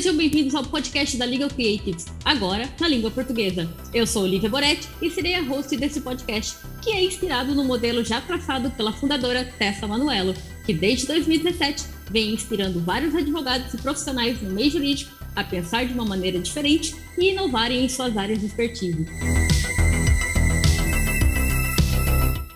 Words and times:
sejam 0.00 0.16
bem-vindos 0.16 0.54
ao 0.54 0.64
podcast 0.64 1.14
da 1.18 1.26
Legal 1.26 1.50
Creatives, 1.50 2.06
agora 2.24 2.66
na 2.80 2.88
língua 2.88 3.10
portuguesa. 3.10 3.70
Eu 3.92 4.06
sou 4.06 4.22
Olivia 4.22 4.48
Boretti 4.48 4.88
e 5.02 5.10
serei 5.10 5.34
a 5.34 5.42
host 5.42 5.76
desse 5.76 6.00
podcast, 6.00 6.56
que 6.80 6.88
é 6.88 7.04
inspirado 7.04 7.54
no 7.54 7.64
modelo 7.64 8.02
já 8.02 8.18
traçado 8.18 8.70
pela 8.70 8.94
fundadora 8.94 9.44
Tessa 9.58 9.86
Manuelo, 9.86 10.32
que 10.64 10.72
desde 10.72 11.06
2017 11.06 11.84
vem 12.10 12.32
inspirando 12.32 12.80
vários 12.80 13.14
advogados 13.14 13.74
e 13.74 13.76
profissionais 13.76 14.40
no 14.40 14.48
meio 14.48 14.70
jurídico 14.70 15.12
a 15.36 15.44
pensar 15.44 15.84
de 15.84 15.92
uma 15.92 16.06
maneira 16.06 16.38
diferente 16.38 16.96
e 17.18 17.32
inovarem 17.32 17.84
em 17.84 17.88
suas 17.90 18.16
áreas 18.16 18.40
de 18.40 18.46
expertise. 18.46 19.06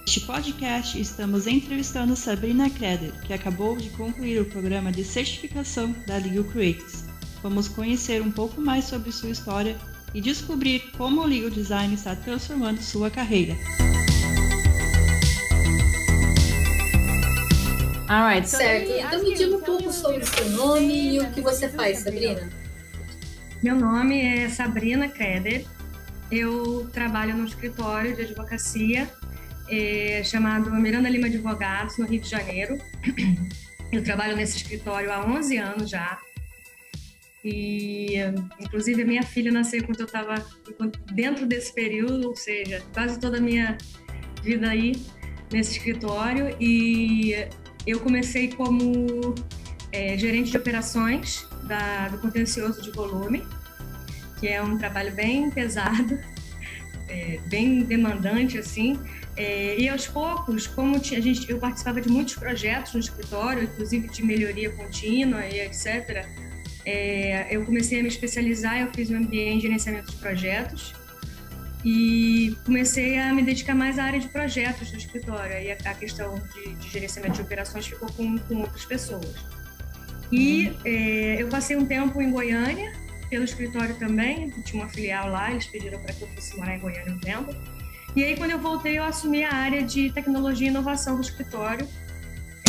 Neste 0.01 0.21
podcast, 0.21 0.99
estamos 0.99 1.47
entrevistando 1.47 2.17
Sabrina 2.17 2.71
Kreder, 2.71 3.13
que 3.27 3.35
acabou 3.35 3.77
de 3.77 3.91
concluir 3.91 4.41
o 4.41 4.47
programa 4.47 4.91
de 4.91 5.05
certificação 5.05 5.95
da 6.07 6.17
Legal 6.17 6.45
Creatives. 6.45 7.14
Vamos 7.45 7.69
conhecer 7.69 8.23
um 8.23 8.31
pouco 8.31 8.59
mais 8.59 8.87
sobre 8.87 9.13
sua 9.13 9.29
história 9.29 9.77
e 10.15 10.21
descobrir 10.23 10.91
como 10.97 11.21
o 11.21 11.27
Legal 11.27 11.51
Design 11.51 11.93
está 11.93 12.17
transformando 12.17 12.81
sua 12.81 13.11
carreira. 13.11 13.55
Alright, 18.09 18.49
certo. 18.49 18.93
Então 18.93 19.23
me 19.23 19.35
diga 19.35 19.57
um 19.59 19.61
pouco 19.61 19.93
sobre 19.93 20.23
o 20.23 20.27
seu 20.27 20.49
nome 20.53 21.17
e 21.17 21.21
o 21.21 21.31
que 21.33 21.43
você 21.43 21.69
faz, 21.69 21.99
Sabrina. 21.99 22.49
Meu 23.63 23.77
nome 23.77 24.23
é 24.23 24.49
Sabrina 24.49 25.07
Kreder. 25.07 25.67
Eu 26.33 26.89
trabalho 26.95 27.37
no 27.37 27.45
escritório 27.45 28.17
de 28.17 28.23
advocacia 28.23 29.07
é, 29.69 30.23
chamado 30.25 30.71
Miranda 30.71 31.11
Lima 31.11 31.27
Advogados, 31.27 31.99
no 31.99 32.07
Rio 32.07 32.23
de 32.23 32.31
Janeiro. 32.31 32.79
Eu 33.93 34.03
trabalho 34.03 34.35
nesse 34.35 34.57
escritório 34.57 35.13
há 35.13 35.27
11 35.27 35.59
anos 35.59 35.91
já. 35.91 36.19
E, 37.45 38.15
inclusive, 38.59 39.03
a 39.03 39.05
minha 39.05 39.23
filha 39.23 39.53
nasceu 39.53 39.85
quando 39.85 40.01
eu 40.01 40.07
estava 40.07 40.35
dentro 41.13 41.47
desse 41.47 41.75
período, 41.75 42.29
ou 42.29 42.37
seja, 42.37 42.83
quase 42.95 43.21
toda 43.21 43.37
a 43.37 43.41
minha 43.41 43.77
vida 44.43 44.71
aí 44.71 44.93
nesse 45.53 45.73
escritório. 45.73 46.57
E 46.59 47.35
eu 47.87 48.01
comecei 48.01 48.49
como 48.49 49.35
é, 49.93 50.17
gerente 50.17 50.51
de 50.51 50.57
operações 50.57 51.47
da, 51.65 52.09
do 52.09 52.19
contencioso 52.19 52.81
de 52.81 52.91
volume, 52.91 53.47
que 54.41 54.49
é 54.49 54.63
um 54.63 54.79
trabalho 54.79 55.13
bem 55.15 55.51
pesado, 55.51 56.19
é, 57.09 57.39
bem 57.47 57.83
demandante, 57.83 58.57
assim, 58.57 58.99
é, 59.37 59.79
e 59.79 59.89
aos 59.89 60.07
poucos, 60.07 60.67
como 60.67 60.99
tinha, 61.01 61.19
a 61.19 61.23
gente, 61.23 61.51
eu 61.51 61.59
participava 61.59 62.01
de 62.01 62.09
muitos 62.09 62.37
projetos 62.37 62.95
no 62.95 63.01
escritório, 63.01 63.65
inclusive 63.65 64.09
de 64.09 64.25
melhoria 64.25 64.71
contínua 64.71 65.45
e 65.47 65.61
etc., 65.61 66.25
é, 66.85 67.49
eu 67.51 67.65
comecei 67.65 68.01
a 68.01 68.03
me 68.03 68.09
especializar, 68.09 68.81
eu 68.81 68.93
fiz 68.93 69.11
um 69.11 69.19
MBA 69.21 69.37
em 69.37 69.61
gerenciamento 69.61 70.11
de 70.11 70.17
projetos 70.17 70.95
e 71.85 72.57
comecei 72.65 73.19
a 73.19 73.33
me 73.33 73.43
dedicar 73.43 73.75
mais 73.75 73.99
à 73.99 74.05
área 74.05 74.19
de 74.19 74.29
projetos 74.29 74.91
do 74.91 74.97
escritório. 74.97 75.61
E 75.61 75.71
a, 75.71 75.77
a 75.91 75.95
questão 75.95 76.35
de, 76.55 76.75
de, 76.75 76.91
gerenciamento 76.91 77.35
de 77.35 77.43
operações 77.43 77.87
ficou 77.87 78.11
com, 78.13 78.39
com 78.39 78.61
outras 78.61 78.85
pessoas. 78.85 79.35
E 80.33 80.69
uhum. 80.69 80.75
é, 80.85 81.43
eu 81.43 81.49
passei 81.49 81.77
um 81.77 81.85
tempo 81.85 82.21
em 82.21 82.31
Goiânia, 82.31 82.93
pelo 83.29 83.45
escritório 83.45 83.95
também, 83.97 84.51
tinha 84.63 84.83
uma 84.83 84.89
filial 84.89 85.29
lá, 85.29 85.51
eles 85.51 85.67
pediram 85.67 86.01
para 86.01 86.13
que 86.13 86.23
eu 86.23 86.29
fosse 86.29 86.57
morar 86.57 86.77
em 86.77 86.81
Goiânia 86.81 87.13
um 87.13 87.19
tempo. 87.19 87.55
E 88.17 88.23
aí, 88.23 88.37
quando 88.37 88.53
eu 88.53 88.59
voltei, 88.59 88.99
eu 88.99 89.05
assumi 89.05 89.43
a 89.43 89.53
área 89.53 89.83
de 89.83 90.11
tecnologia 90.13 90.69
e 90.69 90.71
inovação 90.71 91.17
do 91.17 91.23
escritório, 91.23 91.87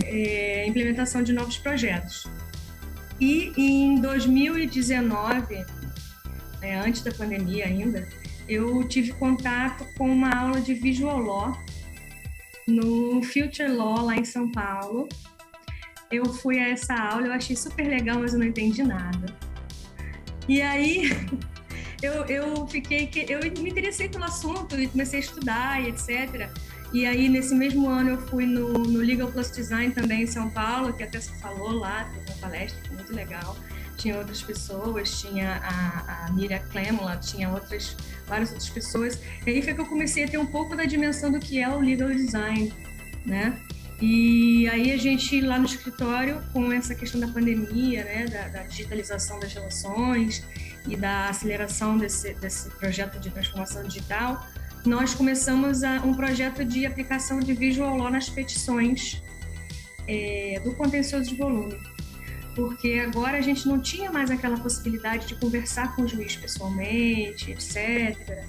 é, 0.03 0.65
implementação 0.67 1.21
de 1.21 1.31
novos 1.31 1.57
projetos. 1.57 2.27
E 3.19 3.53
em 3.55 4.01
2019, 4.01 5.65
é, 6.61 6.75
antes 6.75 7.01
da 7.01 7.11
pandemia 7.11 7.65
ainda, 7.65 8.07
eu 8.47 8.87
tive 8.87 9.13
contato 9.13 9.85
com 9.97 10.09
uma 10.09 10.33
aula 10.35 10.61
de 10.61 10.73
Visual 10.73 11.19
Law 11.19 11.57
no 12.67 13.21
Future 13.23 13.69
Law, 13.69 14.05
lá 14.05 14.15
em 14.15 14.25
São 14.25 14.51
Paulo. 14.51 15.07
Eu 16.11 16.25
fui 16.25 16.59
a 16.59 16.69
essa 16.69 16.93
aula, 16.93 17.27
eu 17.27 17.33
achei 17.33 17.55
super 17.55 17.87
legal, 17.87 18.19
mas 18.19 18.33
eu 18.33 18.39
não 18.39 18.45
entendi 18.45 18.83
nada. 18.83 19.25
E 20.47 20.61
aí 20.61 21.09
eu, 22.01 22.25
eu 22.25 22.67
fiquei 22.67 23.07
que 23.07 23.25
eu 23.31 23.39
me 23.39 23.69
interessei 23.69 24.09
pelo 24.09 24.25
assunto 24.25 24.79
e 24.79 24.87
comecei 24.87 25.19
a 25.19 25.23
estudar 25.23 25.83
e 25.83 25.89
etc. 25.89 26.49
E 26.93 27.05
aí 27.05 27.27
nesse 27.27 27.53
mesmo 27.53 27.89
ano 27.89 28.11
eu 28.11 28.17
fui 28.27 28.45
no, 28.45 28.69
no 28.73 28.99
Legal 28.99 29.31
Plus 29.31 29.51
Design 29.51 29.93
também 29.93 30.23
em 30.23 30.27
São 30.27 30.49
Paulo, 30.49 30.93
que 30.93 31.03
até 31.03 31.19
se 31.19 31.31
falou 31.39 31.71
lá, 31.71 32.05
teve 32.05 32.31
uma 32.31 32.37
palestra 32.37 32.93
muito 32.93 33.13
legal. 33.13 33.57
Tinha 33.97 34.17
outras 34.17 34.41
pessoas, 34.41 35.21
tinha 35.21 35.61
a, 35.63 36.25
a 36.25 36.31
Miriam 36.33 36.59
Clemola, 36.69 37.17
tinha 37.17 37.49
outras 37.49 37.95
várias 38.27 38.49
outras 38.49 38.69
pessoas. 38.69 39.19
E 39.45 39.49
aí 39.49 39.61
foi 39.61 39.73
que 39.73 39.81
eu 39.81 39.85
comecei 39.85 40.23
a 40.23 40.27
ter 40.27 40.37
um 40.37 40.45
pouco 40.45 40.75
da 40.75 40.85
dimensão 40.85 41.31
do 41.31 41.39
que 41.39 41.61
é 41.61 41.69
o 41.69 41.79
legal 41.79 42.09
design, 42.09 42.73
né? 43.25 43.57
E 44.01 44.67
aí 44.67 44.91
a 44.91 44.97
gente 44.97 45.39
lá 45.39 45.57
no 45.57 45.65
escritório, 45.65 46.43
com 46.51 46.71
essa 46.71 46.93
questão 46.93 47.19
da 47.19 47.27
pandemia, 47.27 48.03
né, 48.03 48.25
da, 48.25 48.47
da 48.49 48.63
digitalização 48.63 49.39
das 49.39 49.53
relações 49.53 50.43
e 50.85 50.97
da 50.97 51.29
aceleração 51.29 51.97
desse, 51.97 52.33
desse 52.33 52.69
projeto 52.71 53.19
de 53.19 53.29
transformação 53.29 53.83
digital, 53.83 54.45
nós 54.85 55.13
começamos 55.13 55.83
a, 55.83 56.01
um 56.01 56.13
projeto 56.13 56.63
de 56.63 56.85
aplicação 56.85 57.39
de 57.39 57.53
Visual 57.53 57.97
Law 57.97 58.09
nas 58.09 58.29
petições 58.29 59.21
é, 60.07 60.59
do 60.63 60.73
contencioso 60.73 61.29
de 61.29 61.35
volume. 61.35 61.77
Porque 62.55 63.03
agora 63.05 63.37
a 63.37 63.41
gente 63.41 63.67
não 63.67 63.81
tinha 63.81 64.11
mais 64.11 64.31
aquela 64.31 64.57
possibilidade 64.57 65.27
de 65.27 65.35
conversar 65.35 65.95
com 65.95 66.03
o 66.03 66.07
juiz 66.07 66.35
pessoalmente, 66.35 67.51
etc. 67.51 68.45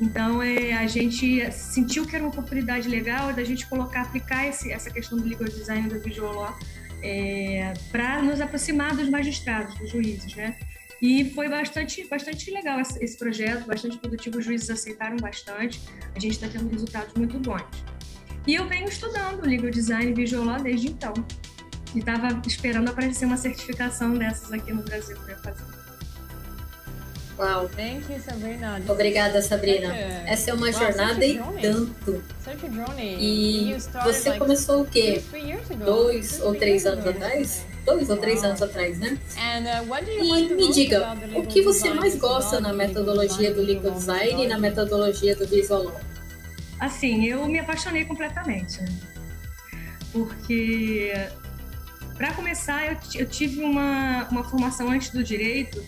Então, 0.00 0.42
é, 0.42 0.72
a 0.72 0.86
gente 0.86 1.50
sentiu 1.52 2.04
que 2.04 2.16
era 2.16 2.24
uma 2.24 2.30
oportunidade 2.30 2.88
legal 2.88 3.32
da 3.32 3.44
gente 3.44 3.66
colocar, 3.66 4.02
aplicar 4.02 4.46
esse, 4.46 4.72
essa 4.72 4.90
questão 4.90 5.16
do 5.16 5.26
legal 5.26 5.48
design 5.48 5.88
do 5.88 6.00
visual 6.00 6.34
law 6.34 6.58
é, 7.02 7.72
para 7.90 8.22
nos 8.22 8.40
aproximar 8.40 8.94
dos 8.96 9.08
magistrados, 9.08 9.74
dos 9.76 9.90
juízes, 9.90 10.34
né? 10.34 10.56
E 11.00 11.30
foi 11.30 11.48
bastante, 11.48 12.06
bastante 12.08 12.50
legal 12.50 12.80
esse, 12.80 13.18
projeto, 13.18 13.66
bastante 13.66 13.98
produtivo, 13.98 14.38
os 14.38 14.44
juízes 14.44 14.70
aceitaram 14.70 15.16
bastante, 15.16 15.80
a 16.14 16.18
gente 16.18 16.32
está 16.32 16.48
tendo 16.48 16.68
resultados 16.70 17.12
muito 17.14 17.38
bons. 17.38 17.62
E 18.46 18.54
eu 18.54 18.66
venho 18.66 18.88
estudando 18.88 19.44
legal 19.44 19.70
design 19.70 20.10
e 20.10 20.14
visual 20.14 20.44
law 20.44 20.60
desde 20.60 20.88
então. 20.88 21.12
E 21.94 21.98
estava 21.98 22.40
esperando 22.46 22.88
aparecer 22.88 23.26
uma 23.26 23.36
certificação 23.36 24.14
dessas 24.14 24.52
aqui 24.52 24.72
no 24.72 24.82
Brasil 24.82 25.16
para 25.16 25.32
eu 25.32 25.38
fazer. 25.38 25.64
Uau. 27.38 27.68
Thank 27.68 28.10
you, 28.10 28.20
Sabrina. 28.20 28.80
Obrigada, 28.88 29.42
Sabrina. 29.42 29.94
Essa 29.94 30.50
é 30.50 30.54
uma 30.54 30.72
jornada 30.72 31.24
e 31.24 31.38
tanto. 31.60 32.22
E 33.18 33.76
você 34.04 34.38
começou 34.38 34.82
o 34.82 34.86
quê? 34.86 35.22
Dois 35.84 36.40
ou 36.40 36.54
três 36.54 36.86
anos 36.86 37.06
atrás? 37.06 37.66
Dois 37.86 38.10
ou 38.10 38.16
três 38.16 38.42
anos 38.42 38.60
atrás, 38.60 38.98
né? 38.98 39.16
Uh, 39.36 40.10
e 40.10 40.54
me 40.54 40.72
diga, 40.72 41.16
o 41.36 41.46
que 41.46 41.62
você 41.62 41.94
mais 41.94 42.16
gosta 42.16 42.60
na 42.60 42.72
metodologia 42.72 43.54
do 43.54 43.62
Legal 43.62 43.92
Design 43.92 44.44
e 44.44 44.46
na 44.48 44.58
metodologia 44.58 45.36
do 45.36 45.46
Visual 45.46 45.84
Law? 45.84 46.00
Assim, 46.80 47.24
eu 47.26 47.46
me 47.46 47.60
apaixonei 47.60 48.04
completamente. 48.04 48.82
Né? 48.82 48.88
Porque, 50.12 51.12
para 52.16 52.32
começar, 52.34 52.90
eu, 52.90 52.98
eu 53.14 53.26
tive 53.26 53.62
uma, 53.62 54.26
uma 54.30 54.42
formação 54.42 54.90
antes 54.90 55.10
do 55.10 55.22
direito 55.22 55.82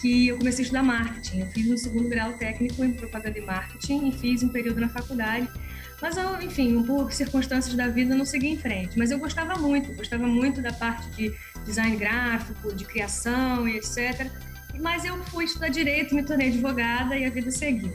que 0.00 0.28
eu 0.28 0.38
comecei 0.38 0.62
a 0.62 0.64
estudar 0.64 0.82
marketing. 0.82 1.40
Eu 1.40 1.46
fiz 1.46 1.70
um 1.70 1.76
segundo 1.76 2.08
grau 2.08 2.32
técnico 2.34 2.84
em 2.84 2.92
propaganda 2.92 3.38
e 3.38 3.42
marketing 3.42 4.08
e 4.08 4.12
fiz 4.12 4.42
um 4.42 4.48
período 4.48 4.80
na 4.80 4.88
faculdade. 4.88 5.48
Mas, 6.00 6.16
eu, 6.16 6.40
enfim, 6.40 6.82
por 6.82 7.12
circunstâncias 7.12 7.74
da 7.74 7.88
vida, 7.88 8.14
não 8.14 8.24
segui 8.24 8.48
em 8.48 8.56
frente. 8.56 8.98
Mas 8.98 9.10
eu 9.10 9.18
gostava 9.18 9.56
muito, 9.56 9.92
gostava 9.94 10.26
muito 10.26 10.62
da 10.62 10.72
parte 10.72 11.08
de 11.10 11.34
design 11.64 11.96
gráfico, 11.96 12.74
de 12.74 12.84
criação 12.84 13.68
e 13.68 13.76
etc. 13.76 14.30
Mas 14.80 15.04
eu 15.04 15.22
fui 15.24 15.44
estudar 15.44 15.68
direito, 15.68 16.14
me 16.14 16.22
tornei 16.22 16.48
advogada 16.48 17.16
e 17.16 17.24
a 17.24 17.30
vida 17.30 17.50
seguiu. 17.50 17.92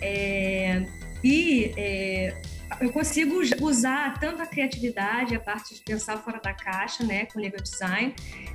É, 0.00 0.84
e 1.22 1.72
é, 1.76 2.34
eu 2.80 2.90
consigo 2.92 3.40
usar 3.60 4.18
tanto 4.18 4.42
a 4.42 4.46
criatividade, 4.46 5.34
a 5.34 5.40
parte 5.40 5.74
de 5.74 5.80
pensar 5.80 6.18
fora 6.18 6.40
da 6.40 6.52
caixa, 6.52 7.04
né, 7.04 7.26
com 7.26 7.40
legal 7.40 7.60
design, 7.62 8.14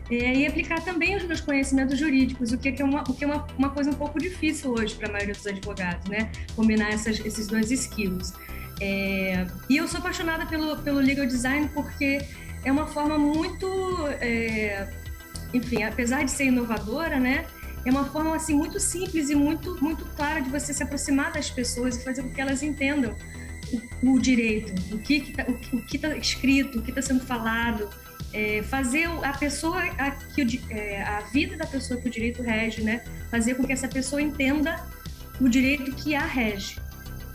é, 0.09 0.35
e 0.35 0.45
aplicar 0.45 0.81
também 0.83 1.15
os 1.15 1.23
meus 1.23 1.41
conhecimentos 1.41 1.97
jurídicos, 1.97 2.51
o 2.51 2.57
que 2.57 2.81
é 2.81 2.85
uma, 2.85 3.01
o 3.01 3.13
que 3.13 3.23
é 3.23 3.27
uma, 3.27 3.47
uma 3.57 3.69
coisa 3.69 3.89
um 3.89 3.95
pouco 3.95 4.19
difícil 4.19 4.71
hoje 4.71 4.95
para 4.95 5.07
a 5.07 5.11
maioria 5.11 5.33
dos 5.33 5.47
advogados, 5.47 6.07
né, 6.09 6.31
combinar 6.55 6.89
essas, 6.89 7.19
esses 7.25 7.47
dois 7.47 7.71
skills. 7.71 8.33
É, 8.83 9.45
e 9.69 9.77
eu 9.77 9.87
sou 9.87 9.99
apaixonada 9.99 10.47
pelo, 10.47 10.75
pelo 10.77 10.99
legal 10.99 11.27
design 11.27 11.69
porque 11.71 12.19
é 12.65 12.71
uma 12.71 12.87
forma 12.87 13.15
muito, 13.15 13.67
é, 14.19 14.89
enfim, 15.53 15.83
apesar 15.83 16.25
de 16.25 16.31
ser 16.31 16.45
inovadora, 16.45 17.19
né, 17.19 17.45
é 17.85 17.91
uma 17.91 18.05
forma 18.05 18.35
assim 18.35 18.55
muito 18.55 18.79
simples 18.79 19.29
e 19.29 19.35
muito 19.35 19.77
muito 19.83 20.03
clara 20.15 20.39
de 20.39 20.49
você 20.49 20.73
se 20.73 20.81
aproximar 20.81 21.31
das 21.31 21.51
pessoas 21.51 21.95
e 21.95 22.03
fazer 22.03 22.23
com 22.23 22.31
que 22.31 22.41
elas 22.41 22.63
entendam 22.63 23.15
o, 24.01 24.13
o 24.13 24.19
direito, 24.19 24.73
o 24.93 24.97
que 24.97 25.17
está 25.17 25.43
o, 25.47 25.85
que 25.85 25.97
tá 25.99 26.17
escrito, 26.17 26.79
o 26.79 26.81
que 26.81 26.89
está 26.89 27.03
sendo 27.03 27.23
falado, 27.23 27.87
é, 28.33 28.63
fazer 28.63 29.07
a 29.23 29.33
pessoa, 29.33 29.79
a, 29.79 30.11
que, 30.11 30.61
é, 30.71 31.03
a 31.03 31.21
vida 31.21 31.55
da 31.55 31.67
pessoa 31.67 31.99
que 32.01 32.07
o 32.07 32.11
direito 32.11 32.41
rege, 32.41 32.81
né? 32.81 33.03
Fazer 33.29 33.55
com 33.55 33.63
que 33.63 33.73
essa 33.73 33.87
pessoa 33.87 34.21
entenda 34.21 34.83
o 35.39 35.47
direito 35.47 35.91
que 35.93 36.15
a 36.15 36.25
rege, 36.25 36.79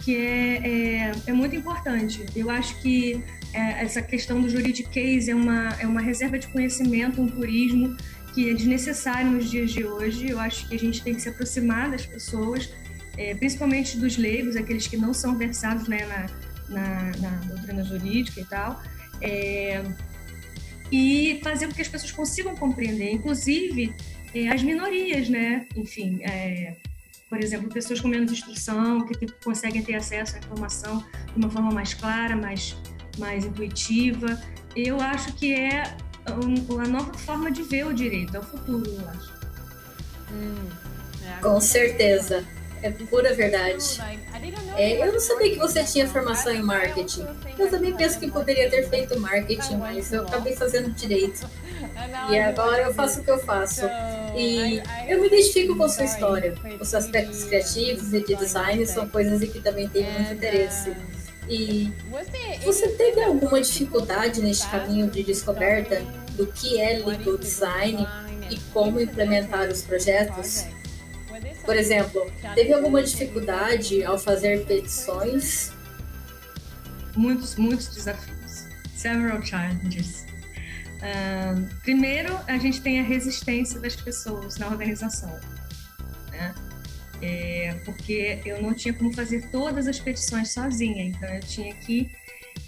que 0.06 0.16
é, 0.16 0.60
é, 0.62 1.12
é 1.26 1.32
muito 1.32 1.56
importante. 1.56 2.24
Eu 2.36 2.48
acho 2.48 2.80
que 2.80 3.20
é, 3.52 3.82
essa 3.82 4.00
questão 4.00 4.40
do 4.40 4.48
juridiquês 4.48 5.28
é 5.28 5.34
uma, 5.34 5.70
é 5.80 5.84
uma 5.84 6.00
reserva 6.00 6.38
de 6.38 6.46
conhecimento, 6.46 7.20
um 7.20 7.28
turismo 7.28 7.96
que 8.32 8.48
é 8.48 8.54
desnecessário 8.54 9.32
nos 9.32 9.50
dias 9.50 9.72
de 9.72 9.84
hoje. 9.84 10.30
Eu 10.30 10.38
acho 10.38 10.68
que 10.68 10.76
a 10.76 10.78
gente 10.78 11.02
tem 11.02 11.12
que 11.12 11.20
se 11.20 11.28
aproximar 11.28 11.90
das 11.90 12.06
pessoas, 12.06 12.72
é, 13.18 13.34
principalmente 13.34 13.98
dos 13.98 14.16
leigos, 14.16 14.54
aqueles 14.54 14.86
que 14.86 14.96
não 14.96 15.12
são 15.12 15.36
versados 15.36 15.88
né, 15.88 16.06
na, 16.06 16.26
na, 16.68 17.12
na 17.18 17.30
doutrina 17.48 17.82
jurídica 17.82 18.40
e 18.40 18.44
tal. 18.44 18.80
É, 19.20 19.82
e 20.92 21.40
fazer 21.42 21.66
com 21.66 21.74
que 21.74 21.82
as 21.82 21.88
pessoas 21.88 22.12
consigam 22.12 22.54
compreender, 22.54 23.10
inclusive 23.10 23.92
é, 24.32 24.50
as 24.50 24.62
minorias, 24.62 25.28
né? 25.28 25.66
Enfim, 25.74 26.20
é, 26.22 26.76
por 27.28 27.42
exemplo, 27.42 27.68
pessoas 27.68 28.00
com 28.00 28.08
menos 28.08 28.30
instrução, 28.30 29.04
que 29.06 29.14
te, 29.14 29.32
conseguem 29.42 29.82
ter 29.82 29.94
acesso 29.94 30.36
à 30.36 30.38
informação 30.38 31.04
de 31.32 31.36
uma 31.36 31.50
forma 31.50 31.72
mais 31.72 31.92
clara, 31.92 32.36
mais, 32.36 32.76
mais 33.18 33.44
intuitiva. 33.44 34.40
Eu 34.74 35.00
acho 35.00 35.32
que 35.34 35.52
é 35.52 35.96
a 36.24 36.88
nova 36.88 37.12
forma 37.14 37.50
de 37.50 37.62
ver 37.62 37.86
o 37.86 37.92
direito, 37.92 38.36
é 38.36 38.40
o 38.40 38.42
futuro, 38.42 38.88
eu 38.90 39.08
acho. 39.08 39.34
Hum, 40.32 40.68
é, 41.24 41.40
com 41.40 41.60
certeza. 41.60 42.44
É 42.82 42.90
pura 42.90 43.34
verdade. 43.34 44.00
É, 44.76 45.02
eu 45.02 45.12
não 45.12 45.18
sabia 45.18 45.50
que 45.50 45.58
você 45.58 45.82
tinha 45.82 46.06
formação 46.06 46.52
em 46.52 46.62
marketing. 46.62 47.26
Eu 47.58 47.70
também 47.70 47.96
penso 47.96 48.20
que 48.20 48.30
poderia 48.30 48.70
ter 48.70 48.88
feito 48.88 49.18
marketing, 49.18 49.76
mas 49.78 50.12
eu 50.12 50.22
acabei 50.22 50.54
fazendo 50.54 50.92
direito. 50.92 51.48
E 52.30 52.38
agora 52.38 52.82
eu 52.82 52.94
faço 52.94 53.20
o 53.20 53.24
que 53.24 53.30
eu 53.30 53.38
faço. 53.38 53.82
E 54.36 54.82
eu 55.08 55.20
me 55.20 55.28
identifico 55.28 55.76
com 55.76 55.88
sua 55.88 56.04
história. 56.04 56.54
Os 56.80 56.94
aspectos 56.94 57.44
criativos 57.44 58.12
e 58.12 58.24
de 58.24 58.34
design 58.34 58.86
são 58.86 59.08
coisas 59.08 59.42
em 59.42 59.46
que 59.46 59.60
também 59.60 59.88
tenho 59.88 60.10
muito 60.12 60.32
interesse. 60.32 60.94
E 61.48 61.92
você 62.64 62.88
teve 62.88 63.22
alguma 63.22 63.60
dificuldade 63.60 64.42
neste 64.42 64.68
caminho 64.68 65.08
de 65.08 65.22
descoberta 65.22 66.02
do 66.32 66.46
que 66.48 66.80
é 66.80 66.98
legal 66.98 67.38
design 67.38 68.06
e 68.50 68.58
como 68.72 69.00
implementar 69.00 69.68
os 69.68 69.82
projetos? 69.82 70.66
Por 71.64 71.76
exemplo, 71.76 72.30
teve 72.54 72.72
alguma 72.72 73.02
dificuldade 73.02 74.04
ao 74.04 74.18
fazer 74.18 74.64
petições? 74.66 75.72
Muitos, 77.16 77.56
muitos 77.56 77.88
desafios. 77.88 78.66
Several 78.94 79.42
challenges. 79.42 80.26
Uh, 80.96 81.68
primeiro, 81.82 82.36
a 82.46 82.56
gente 82.58 82.80
tem 82.80 83.00
a 83.00 83.02
resistência 83.02 83.78
das 83.80 83.94
pessoas 83.96 84.56
na 84.56 84.68
organização, 84.68 85.38
né? 86.30 86.54
É, 87.22 87.80
porque 87.84 88.40
eu 88.44 88.60
não 88.60 88.74
tinha 88.74 88.92
como 88.92 89.12
fazer 89.12 89.50
todas 89.50 89.86
as 89.86 89.98
petições 89.98 90.52
sozinha, 90.52 91.02
então 91.04 91.28
eu 91.28 91.40
tinha 91.40 91.74
que 91.74 92.10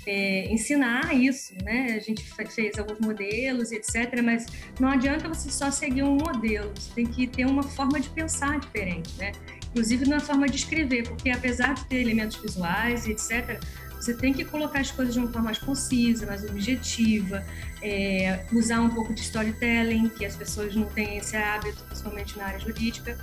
é, 0.07 0.51
ensinar 0.51 1.15
isso, 1.15 1.53
né? 1.63 1.95
A 1.95 2.01
gente 2.01 2.25
fez 2.51 2.79
alguns 2.79 2.99
modelos, 2.99 3.73
etc. 3.73 4.23
Mas 4.23 4.47
não 4.81 4.89
adianta 4.89 5.29
você 5.29 5.51
só 5.51 5.71
seguir 5.71 6.03
um 6.03 6.17
modelo, 6.17 6.73
você 6.75 6.91
tem 6.95 7.07
que 7.07 7.27
ter 7.27 7.45
uma 7.45 7.63
forma 7.63 8.01
de 8.01 8.09
pensar 8.11 8.59
diferente, 8.59 9.15
né? 9.19 9.33
Inclusive 9.71 10.09
na 10.09 10.21
forma 10.21 10.49
de 10.49 10.57
escrever, 10.57 11.07
porque 11.09 11.31
apesar 11.31 11.75
de 11.75 11.85
ter 11.85 11.97
elementos 11.97 12.37
visuais, 12.37 13.07
etc., 13.07 13.61
você 13.95 14.15
tem 14.15 14.33
que 14.33 14.45
colocar 14.45 14.81
as 14.81 14.91
coisas 14.91 15.13
de 15.15 15.21
uma 15.21 15.29
forma 15.29 15.47
mais 15.47 15.59
concisa, 15.59 16.25
mais 16.27 16.45
objetiva, 16.45 17.45
é, 17.83 18.45
usar 18.53 18.81
um 18.81 18.91
pouco 18.91 19.13
de 19.13 19.21
storytelling, 19.23 20.09
que 20.09 20.25
as 20.25 20.37
pessoas 20.37 20.75
não 20.75 20.85
têm 20.85 21.19
esse 21.19 21.37
hábito, 21.37 21.83
principalmente 21.85 22.39
na 22.39 22.45
área 22.47 22.61
jurídica. 22.61 23.19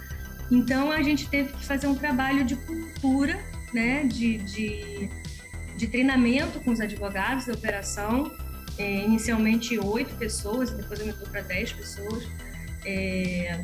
Então 0.51 0.92
a 0.92 1.01
gente 1.01 1.27
teve 1.30 1.53
que 1.53 1.65
fazer 1.65 1.88
um 1.88 1.95
trabalho 1.95 2.44
de 2.44 2.56
cultura, 2.56 3.39
né, 3.74 4.03
de, 4.03 4.38
de 4.38 5.09
de 5.77 5.88
treinamento 5.88 6.59
com 6.62 6.71
os 6.71 6.80
advogados 6.80 7.45
da 7.45 7.53
operação, 7.53 8.31
é, 8.77 9.06
inicialmente 9.06 9.77
oito 9.77 10.15
pessoas, 10.15 10.71
depois 10.71 11.00
aumentou 11.00 11.27
para 11.27 11.41
dez 11.41 11.71
pessoas. 11.71 12.27
É, 12.86 13.63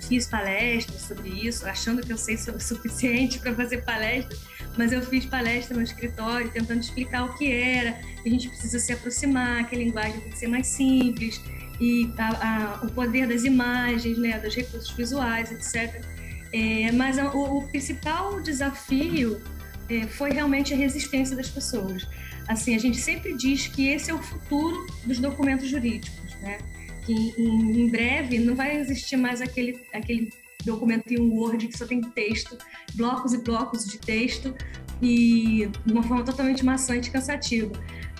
fiz 0.00 0.26
palestras 0.26 1.02
sobre 1.02 1.28
isso, 1.28 1.66
achando 1.66 2.02
que 2.02 2.12
eu 2.12 2.18
sei 2.18 2.36
o 2.36 2.60
suficiente 2.60 3.38
para 3.38 3.54
fazer 3.54 3.78
palestra, 3.84 4.36
mas 4.76 4.92
eu 4.92 5.02
fiz 5.02 5.26
palestra 5.26 5.76
no 5.76 5.82
escritório 5.82 6.50
tentando 6.50 6.80
explicar 6.80 7.24
o 7.24 7.34
que 7.34 7.50
era, 7.50 7.92
que 8.22 8.28
a 8.28 8.30
gente 8.30 8.48
precisa 8.48 8.78
se 8.78 8.92
aproximar, 8.92 9.68
que 9.68 9.74
a 9.74 9.78
linguagem 9.78 10.20
tem 10.20 10.30
que 10.30 10.38
ser 10.38 10.48
mais 10.48 10.66
simples, 10.66 11.40
e 11.80 12.12
a, 12.18 12.28
a, 12.28 12.84
o 12.84 12.90
poder 12.90 13.26
das 13.26 13.44
imagens, 13.44 14.18
né, 14.18 14.38
dos 14.38 14.54
recursos 14.54 14.90
visuais, 14.90 15.50
etc. 15.50 16.04
É, 16.52 16.92
mas 16.92 17.18
a, 17.18 17.30
o, 17.32 17.58
o 17.58 17.68
principal 17.68 18.40
desafio 18.40 19.40
é, 19.88 20.06
foi 20.06 20.30
realmente 20.30 20.74
a 20.74 20.76
resistência 20.76 21.34
das 21.34 21.48
pessoas. 21.48 22.06
Assim, 22.46 22.74
a 22.74 22.78
gente 22.78 22.98
sempre 22.98 23.34
diz 23.34 23.66
que 23.68 23.88
esse 23.88 24.10
é 24.10 24.14
o 24.14 24.22
futuro 24.22 24.86
dos 25.04 25.18
documentos 25.18 25.68
jurídicos, 25.68 26.34
né? 26.40 26.58
Que 27.04 27.12
em, 27.12 27.88
breve 27.88 28.38
não 28.38 28.54
vai 28.54 28.76
existir 28.76 29.16
mais 29.16 29.40
aquele, 29.40 29.82
aquele 29.92 30.32
documento 30.64 31.12
em 31.12 31.20
Word 31.20 31.66
que 31.68 31.76
só 31.76 31.86
tem 31.86 32.00
texto, 32.00 32.56
blocos 32.94 33.32
e 33.32 33.38
blocos 33.38 33.84
de 33.86 33.98
texto 33.98 34.54
e 35.00 35.70
de 35.84 35.92
uma 35.92 36.02
forma 36.02 36.24
totalmente 36.24 36.64
maçante 36.64 37.08
e 37.08 37.12
cansativa. 37.12 37.72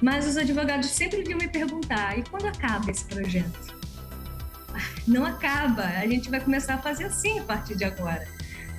Mas 0.02 0.26
os 0.26 0.36
advogados 0.36 0.86
sempre 0.90 1.22
vinham 1.22 1.38
me 1.38 1.48
perguntar: 1.48 2.18
e 2.18 2.22
quando 2.28 2.46
acaba 2.46 2.90
esse 2.90 3.04
projeto? 3.04 3.80
Não 5.06 5.24
acaba, 5.24 5.82
a 5.82 6.06
gente 6.06 6.30
vai 6.30 6.40
começar 6.40 6.74
a 6.74 6.78
fazer 6.78 7.04
assim 7.04 7.38
a 7.40 7.42
partir 7.42 7.76
de 7.76 7.84
agora 7.84 8.26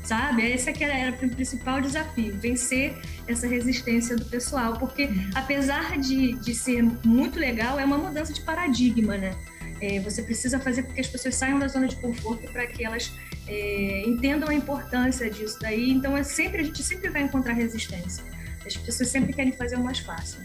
sabe? 0.03 0.43
Esse 0.43 0.69
aqui 0.69 0.83
era 0.83 1.11
o 1.11 1.29
principal 1.29 1.81
desafio, 1.81 2.35
vencer 2.37 2.95
essa 3.27 3.47
resistência 3.47 4.15
do 4.15 4.25
pessoal, 4.25 4.77
porque 4.77 5.05
uhum. 5.05 5.29
apesar 5.35 5.97
de, 5.97 6.33
de 6.33 6.53
ser 6.53 6.83
muito 7.05 7.39
legal, 7.39 7.79
é 7.79 7.85
uma 7.85 7.97
mudança 7.97 8.33
de 8.33 8.41
paradigma, 8.41 9.17
né? 9.17 9.35
É, 9.81 9.99
você 9.99 10.21
precisa 10.21 10.59
fazer 10.59 10.83
com 10.83 10.93
que 10.93 11.01
as 11.01 11.07
pessoas 11.07 11.35
saiam 11.35 11.57
da 11.57 11.67
zona 11.67 11.87
de 11.87 11.95
conforto 11.95 12.49
para 12.51 12.67
que 12.67 12.85
elas 12.85 13.11
é, 13.47 14.03
entendam 14.05 14.49
a 14.49 14.53
importância 14.53 15.29
disso 15.29 15.57
daí. 15.59 15.91
Então, 15.91 16.15
é 16.15 16.23
sempre 16.23 16.61
a 16.61 16.63
gente 16.63 16.83
sempre 16.83 17.09
vai 17.09 17.23
encontrar 17.23 17.53
resistência. 17.53 18.23
As 18.65 18.77
pessoas 18.77 19.09
sempre 19.09 19.33
querem 19.33 19.51
fazer 19.53 19.75
o 19.75 19.83
mais 19.83 19.99
fácil. 19.99 20.39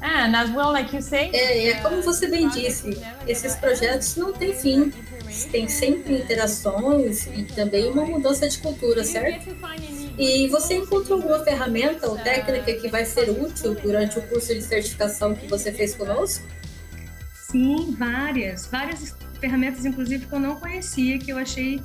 And 0.00 0.36
as 0.36 0.50
well, 0.50 0.70
like 0.70 0.94
you 0.94 1.02
say, 1.02 1.30
é, 1.32 1.70
é 1.70 1.74
como 1.80 2.00
você 2.02 2.28
bem 2.28 2.48
disse, 2.48 2.96
esses 3.26 3.56
projetos 3.56 4.14
não 4.14 4.32
têm 4.32 4.54
fim 4.54 4.92
tem 5.50 5.68
sempre 5.68 6.18
interações 6.18 7.26
e 7.26 7.42
também 7.44 7.90
uma 7.90 8.04
mudança 8.04 8.48
de 8.48 8.58
cultura, 8.58 9.04
certo? 9.04 9.54
E 10.18 10.48
você 10.48 10.74
encontrou 10.74 11.18
alguma 11.18 11.44
ferramenta 11.44 12.08
ou 12.08 12.16
técnica 12.16 12.72
que 12.74 12.88
vai 12.88 13.04
ser 13.04 13.30
útil 13.30 13.74
durante 13.74 14.18
o 14.18 14.22
curso 14.22 14.54
de 14.54 14.62
certificação 14.62 15.34
que 15.34 15.46
você 15.46 15.72
fez 15.72 15.94
conosco? 15.94 16.44
Sim, 17.50 17.94
várias. 17.98 18.66
Várias 18.66 19.16
ferramentas, 19.40 19.86
inclusive, 19.86 20.26
que 20.26 20.32
eu 20.32 20.38
não 20.38 20.56
conhecia, 20.56 21.18
que 21.18 21.32
eu 21.32 21.38
achei 21.38 21.80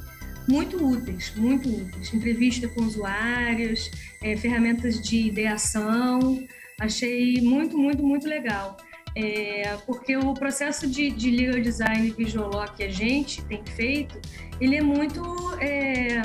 muito 0.45 0.75
úteis, 0.85 1.33
muito 1.37 1.69
úteis. 1.69 2.13
Entrevista 2.13 2.67
com 2.67 2.81
usuários, 2.81 3.89
é, 4.21 4.35
ferramentas 4.35 5.01
de 5.01 5.27
ideação. 5.27 6.45
Achei 6.81 7.39
muito, 7.41 7.77
muito, 7.77 8.03
muito 8.03 8.27
legal. 8.27 8.75
É, 9.15 9.77
porque 9.85 10.17
o 10.17 10.33
processo 10.33 10.85
de, 10.85 11.11
de 11.11 11.31
legal 11.31 11.61
design 11.61 12.09
visual 12.11 12.49
law 12.49 12.67
que 12.67 12.83
a 12.83 12.91
gente 12.91 13.41
tem 13.43 13.63
feito, 13.63 14.19
ele 14.59 14.75
é 14.75 14.81
muito 14.81 15.21
é, 15.61 16.17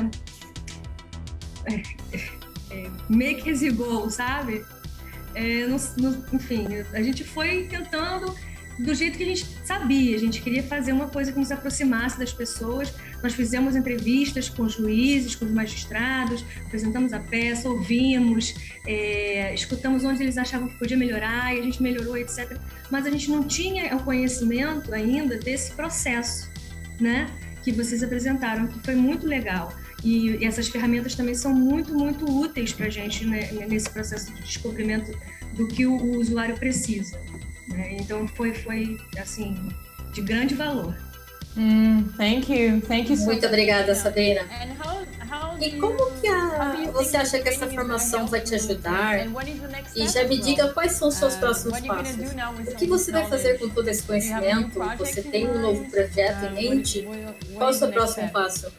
é, 1.67 1.83
é 2.71 2.91
make 3.09 3.49
as 3.49 3.63
you 3.63 3.75
go, 3.75 4.11
sabe? 4.11 4.65
É, 5.35 5.67
enfim, 6.33 6.67
a 6.93 7.03
gente 7.03 7.23
foi 7.23 7.69
tentando 7.69 8.35
do 8.79 8.95
jeito 8.95 9.19
que 9.19 9.25
a 9.25 9.27
gente 9.27 9.47
sabia. 9.65 10.17
A 10.17 10.19
gente 10.19 10.41
queria 10.41 10.63
fazer 10.63 10.93
uma 10.93 11.09
coisa 11.09 11.33
que 11.33 11.39
nos 11.39 11.51
aproximasse 11.51 12.19
das 12.19 12.33
pessoas. 12.33 12.95
Nós 13.23 13.35
fizemos 13.35 13.75
entrevistas 13.75 14.49
com 14.49 14.63
os 14.63 14.75
juízes, 14.75 15.35
com 15.35 15.45
os 15.45 15.51
magistrados, 15.51 16.45
apresentamos 16.65 17.13
a 17.13 17.19
peça, 17.19 17.69
ouvimos, 17.69 18.55
é, 18.87 19.53
escutamos 19.53 20.05
onde 20.05 20.23
eles 20.23 20.39
achavam 20.39 20.69
que 20.69 20.79
podia 20.79 20.97
melhorar 20.97 21.55
e 21.55 21.61
a 21.61 21.63
gente 21.63 21.83
melhorou, 21.83 22.17
etc. 22.17 22.57
Mas 22.91 23.07
a 23.07 23.11
gente 23.11 23.31
não 23.31 23.43
tinha 23.43 23.95
o 23.97 24.03
conhecimento 24.03 24.95
ainda 24.95 25.37
desse 25.37 25.73
processo, 25.73 26.51
né? 27.01 27.29
Que 27.63 27.73
vocês 27.73 28.03
apresentaram, 28.03 28.69
que 28.69 28.79
foi 28.81 28.95
muito 28.95 29.27
legal. 29.27 29.75
E 30.05 30.45
essas 30.45 30.69
ferramentas 30.69 31.17
também 31.17 31.35
são 31.35 31.53
muito, 31.53 31.93
muito 31.93 32.25
úteis 32.25 32.73
para 32.73 32.87
a 32.87 32.91
gente 32.91 33.27
né, 33.27 33.51
nesse 33.69 33.91
processo 33.91 34.33
de 34.33 34.43
descobrimento 34.43 35.11
do 35.55 35.67
que 35.67 35.85
o 35.87 36.19
usuário 36.19 36.57
precisa. 36.57 37.21
Né? 37.69 37.97
Então 38.01 38.27
foi, 38.29 38.55
foi 38.55 38.99
assim, 39.19 39.57
de 40.13 40.23
grande 40.23 40.55
valor. 40.55 40.95
Mm, 41.57 42.05
thank 42.17 42.53
you, 42.53 42.81
thank 42.83 43.11
you. 43.11 43.17
So 43.17 43.27
Muito 43.27 43.45
obrigada, 43.47 43.95
Sabrina. 43.95 44.43
E 45.61 45.73
como 45.73 46.21
que 46.21 46.29
a, 46.29 46.91
você 46.93 47.17
acha 47.17 47.41
que 47.41 47.49
essa 47.49 47.67
formação 47.67 48.27
vai 48.27 48.41
te 48.41 48.55
ajudar? 48.55 49.27
E 49.97 50.09
já 50.09 50.25
me 50.25 50.39
diga 50.39 50.73
quais 50.73 50.93
são 50.93 51.09
os 51.09 51.15
seus 51.15 51.35
uh, 51.35 51.41
próximos 51.41 51.81
passos. 51.81 52.17
O 52.69 52.77
que 52.77 52.87
você 52.87 53.11
vai 53.11 53.27
fazer 53.27 53.59
com 53.59 53.69
todo 53.69 53.89
esse 53.89 54.05
conhecimento? 54.05 54.79
Você 54.99 55.23
tem 55.23 55.49
um 55.49 55.61
novo 55.61 55.91
projeto 55.91 56.45
em 56.45 56.49
uh, 56.49 56.55
mente? 56.55 57.09
Qual 57.55 57.71
é 57.71 57.73
o 57.73 57.75
seu 57.75 57.91
próximo 57.91 58.31
passo? 58.31 58.73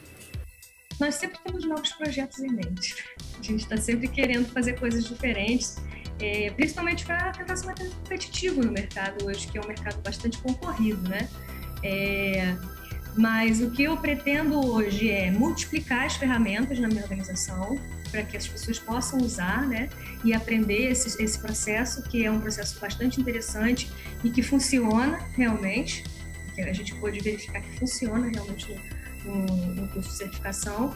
Nós 0.99 1.15
sempre 1.15 1.39
temos 1.45 1.65
novos 1.65 1.91
projetos 1.93 2.39
em 2.39 2.51
mente. 2.51 2.95
A 3.39 3.43
gente 3.43 3.63
está 3.63 3.77
sempre 3.77 4.07
querendo 4.07 4.51
fazer 4.51 4.79
coisas 4.79 5.05
diferentes, 5.05 5.77
é, 6.19 6.51
principalmente 6.51 7.05
para 7.05 7.31
tentar 7.31 7.55
ser 7.55 7.65
mais 7.67 7.79
competitivo 7.79 8.61
no 8.63 8.71
mercado 8.71 9.25
hoje, 9.25 9.47
que 9.47 9.57
é 9.57 9.61
um 9.61 9.67
mercado 9.67 10.01
bastante 10.01 10.37
concorrido, 10.39 11.07
né? 11.07 11.27
É, 11.83 12.55
mas 13.15 13.61
o 13.61 13.71
que 13.71 13.83
eu 13.83 13.97
pretendo 13.97 14.59
hoje 14.59 15.09
é 15.09 15.31
multiplicar 15.31 16.05
as 16.05 16.15
ferramentas 16.15 16.79
na 16.79 16.87
minha 16.87 17.01
organização 17.01 17.79
para 18.11 18.23
que 18.23 18.35
as 18.35 18.47
pessoas 18.47 18.79
possam 18.79 19.19
usar, 19.19 19.67
né, 19.67 19.89
e 20.23 20.33
aprender 20.33 20.91
esse, 20.91 21.21
esse 21.21 21.39
processo 21.39 22.01
que 22.03 22.25
é 22.25 22.31
um 22.31 22.39
processo 22.39 22.79
bastante 22.79 23.21
interessante 23.21 23.91
e 24.23 24.29
que 24.29 24.41
funciona 24.41 25.19
realmente, 25.35 26.03
que 26.55 26.61
a 26.61 26.73
gente 26.73 26.95
pode 26.95 27.19
verificar 27.19 27.61
que 27.61 27.77
funciona 27.77 28.29
realmente 28.33 28.75
no, 29.23 29.45
no 29.45 29.87
curso 29.89 30.09
de 30.09 30.17
certificação. 30.17 30.95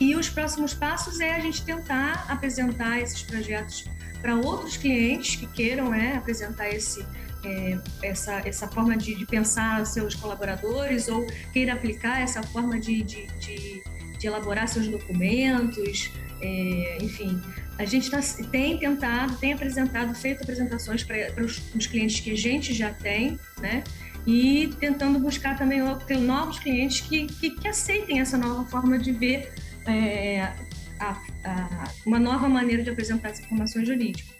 E 0.00 0.14
os 0.14 0.28
próximos 0.28 0.74
passos 0.74 1.20
é 1.20 1.34
a 1.34 1.40
gente 1.40 1.64
tentar 1.64 2.26
apresentar 2.28 3.00
esses 3.00 3.22
projetos 3.22 3.88
para 4.20 4.34
outros 4.36 4.76
clientes 4.76 5.36
que 5.36 5.46
queiram 5.46 5.90
né, 5.90 6.16
apresentar 6.16 6.68
esse, 6.68 7.04
é, 7.44 7.78
essa, 8.02 8.40
essa 8.46 8.68
forma 8.68 8.96
de, 8.96 9.14
de, 9.14 9.26
pensar 9.26 9.84
seus 9.86 10.14
colaboradores 10.14 11.08
ou 11.08 11.26
queira 11.52 11.72
aplicar 11.72 12.20
essa 12.20 12.42
forma 12.42 12.78
de, 12.78 13.02
de, 13.02 13.26
de, 13.38 13.82
de 14.18 14.26
elaborar 14.26 14.68
seus 14.68 14.88
documentos, 14.88 16.10
é, 16.40 16.98
enfim. 17.00 17.40
A 17.78 17.84
gente 17.84 18.10
tá, 18.10 18.18
tem 18.50 18.76
tentado, 18.76 19.36
tem 19.36 19.52
apresentado, 19.52 20.12
feito 20.14 20.42
apresentações 20.42 21.04
para 21.04 21.44
os, 21.44 21.62
os 21.74 21.86
clientes 21.86 22.20
que 22.20 22.32
a 22.32 22.36
gente 22.36 22.74
já 22.74 22.92
tem, 22.92 23.38
né? 23.60 23.84
E 24.26 24.74
tentando 24.80 25.18
buscar 25.18 25.56
também 25.56 25.80
novos 26.20 26.58
clientes 26.58 27.00
que, 27.00 27.26
que, 27.26 27.50
que 27.50 27.68
aceitem 27.68 28.20
essa 28.20 28.36
nova 28.36 28.64
forma 28.68 28.98
de 28.98 29.12
ver 29.12 29.52
é, 29.86 30.52
a, 30.98 31.16
a, 31.44 31.90
uma 32.06 32.18
nova 32.18 32.48
maneira 32.48 32.82
de 32.82 32.90
apresentar 32.90 33.30
as 33.30 33.40
informações 33.40 33.86
jurídicas. 33.86 34.36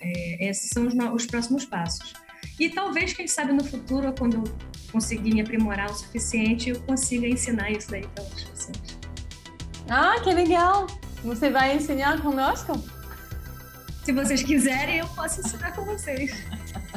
É, 0.00 0.48
esses 0.50 0.70
são 0.70 0.86
os, 0.86 0.94
os, 0.94 1.26
próximos 1.26 1.64
passos. 1.64 2.12
E 2.58 2.68
talvez, 2.68 3.12
quem 3.12 3.26
sabe, 3.26 3.52
no 3.52 3.64
futuro, 3.64 4.14
quando 4.16 4.34
eu 4.36 4.44
conseguir 4.92 5.34
me 5.34 5.40
aprimorar 5.40 5.90
o 5.90 5.94
suficiente, 5.94 6.70
eu 6.70 6.80
consiga 6.80 7.26
ensinar 7.26 7.70
isso 7.70 7.90
daí 7.90 8.06
para 8.06 8.22
outras 8.22 8.44
pessoas. 8.44 8.98
Ah, 9.88 10.16
que 10.22 10.32
legal! 10.32 10.86
Você 11.24 11.50
vai 11.50 11.76
ensinar 11.76 12.20
conosco? 12.22 12.72
Se 14.04 14.12
vocês 14.12 14.42
quiserem, 14.42 14.98
eu 14.98 15.08
posso 15.08 15.40
ensinar 15.40 15.72
com 15.72 15.84
vocês. 15.84 16.32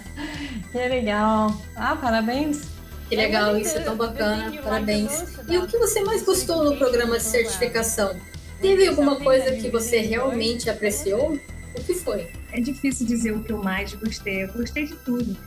que 0.71 0.77
legal! 0.77 1.61
Ah, 1.75 1.95
parabéns! 1.95 2.77
Que 3.07 3.15
legal, 3.15 3.55
é 3.55 3.61
isso 3.61 3.77
é 3.77 3.81
tão 3.81 3.95
bacana, 3.95 4.51
parabéns. 4.61 5.37
E 5.47 5.57
o 5.57 5.65
que 5.65 5.77
você 5.77 6.01
mais 6.03 6.23
gostou 6.23 6.65
no 6.65 6.77
programa 6.77 7.17
de 7.17 7.23
certificação? 7.23 8.19
Teve 8.61 8.87
alguma 8.87 9.17
coisa 9.17 9.51
que 9.55 9.69
você 9.69 9.99
realmente 9.99 10.69
apreciou? 10.69 11.39
O 11.77 11.83
que 11.83 11.93
foi? 11.93 12.31
É 12.51 12.59
difícil 12.59 13.05
dizer 13.05 13.31
o 13.31 13.43
que 13.43 13.51
eu 13.51 13.61
mais 13.61 13.93
gostei. 13.93 14.43
Eu 14.43 14.53
gostei 14.53 14.85
de 14.85 14.95
tudo. 14.95 15.37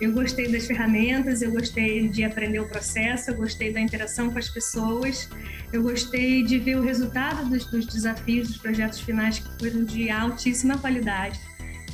Eu 0.00 0.12
gostei 0.12 0.46
das 0.46 0.64
ferramentas, 0.66 1.42
eu 1.42 1.50
gostei 1.50 2.08
de 2.08 2.22
aprender 2.22 2.60
o 2.60 2.68
processo, 2.68 3.32
eu 3.32 3.36
gostei 3.36 3.72
da 3.72 3.80
interação 3.80 4.30
com 4.30 4.38
as 4.38 4.48
pessoas, 4.48 5.28
eu 5.72 5.82
gostei 5.82 6.44
de 6.44 6.56
ver 6.56 6.76
o 6.76 6.82
resultado 6.82 7.48
dos, 7.48 7.64
dos 7.64 7.84
desafios, 7.84 8.46
dos 8.46 8.58
projetos 8.58 9.00
finais 9.00 9.40
que 9.40 9.48
foram 9.58 9.84
de 9.84 10.08
altíssima 10.08 10.78
qualidade. 10.78 11.40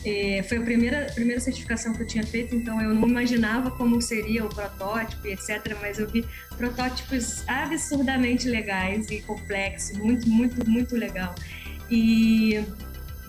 É, 0.05 0.43
foi 0.43 0.59
a 0.59 0.61
primeira, 0.61 1.07
primeira 1.15 1.41
certificação 1.41 1.95
que 1.95 2.03
eu 2.03 2.07
tinha 2.07 2.25
feito, 2.25 2.55
então 2.55 2.81
eu 2.81 2.95
não 2.95 3.09
imaginava 3.09 3.71
como 3.71 4.01
seria 4.03 4.45
o 4.45 4.49
protótipo, 4.51 5.27
etc. 5.27 5.77
Mas 5.81 5.99
eu 5.99 6.07
vi 6.09 6.27
protótipos 6.59 7.43
absurdamente 7.49 8.47
legais 8.47 9.11
e 9.11 9.23
complexos, 9.23 9.97
muito, 9.97 10.29
muito, 10.29 10.69
muito 10.69 10.95
legal. 10.95 11.35
E, 11.91 12.63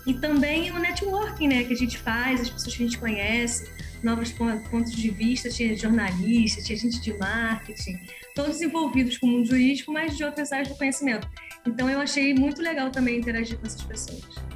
e 0.06 0.14
também 0.16 0.72
o 0.72 0.80
networking 0.80 1.48
né, 1.48 1.64
que 1.64 1.74
a 1.74 1.78
gente 1.78 1.98
faz, 1.98 2.42
as 2.42 2.50
pessoas 2.50 2.76
que 2.76 2.84
a 2.84 2.86
gente 2.86 2.98
conhece, 2.98 3.70
novos 4.04 4.32
pontos 4.32 4.92
de 4.92 5.10
vista, 5.10 5.50
tinha 5.50 5.76
jornalistas, 5.78 6.66
tinha 6.66 6.78
gente 6.78 7.00
de 7.00 7.18
marketing, 7.18 8.00
todos 8.36 8.62
envolvidos 8.62 9.18
com 9.18 9.28
o 9.28 9.30
mundo 9.30 9.48
jurídico, 9.48 9.94
mas 9.94 10.18
de 10.18 10.26
outras 10.26 10.52
áreas 10.52 10.68
do 10.68 10.76
conhecimento. 10.76 11.28
Então 11.66 11.90
eu 11.90 12.02
achei 12.02 12.34
muito 12.34 12.62
legal 12.62 12.92
também 12.92 13.18
interagir 13.18 13.58
com 13.58 13.66
essas 13.66 13.82
pessoas. 13.82 14.55